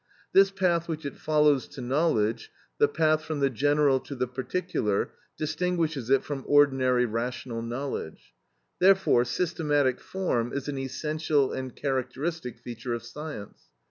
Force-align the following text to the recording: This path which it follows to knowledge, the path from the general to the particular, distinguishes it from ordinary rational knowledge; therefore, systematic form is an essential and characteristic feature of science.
This 0.33 0.49
path 0.49 0.87
which 0.87 1.05
it 1.05 1.15
follows 1.15 1.67
to 1.67 1.79
knowledge, 1.79 2.49
the 2.79 2.87
path 2.87 3.21
from 3.23 3.39
the 3.39 3.51
general 3.51 3.99
to 3.99 4.15
the 4.15 4.25
particular, 4.25 5.11
distinguishes 5.37 6.09
it 6.09 6.23
from 6.23 6.43
ordinary 6.47 7.05
rational 7.05 7.61
knowledge; 7.61 8.33
therefore, 8.79 9.25
systematic 9.25 9.99
form 9.99 10.53
is 10.53 10.67
an 10.67 10.79
essential 10.79 11.53
and 11.53 11.75
characteristic 11.75 12.57
feature 12.57 12.95
of 12.95 13.03
science. 13.03 13.61